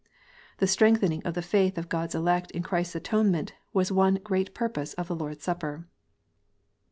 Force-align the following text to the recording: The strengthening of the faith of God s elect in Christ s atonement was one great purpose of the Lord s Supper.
The 0.57 0.65
strengthening 0.65 1.21
of 1.27 1.35
the 1.35 1.43
faith 1.43 1.77
of 1.77 1.87
God 1.87 2.05
s 2.09 2.15
elect 2.15 2.49
in 2.49 2.63
Christ 2.63 2.93
s 2.93 2.95
atonement 2.95 3.53
was 3.71 3.91
one 3.91 4.15
great 4.15 4.55
purpose 4.55 4.95
of 4.95 5.07
the 5.07 5.15
Lord 5.15 5.37
s 5.37 5.43
Supper. 5.43 5.85